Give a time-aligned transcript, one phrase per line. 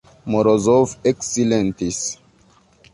[0.35, 2.03] Morozov eksilentis.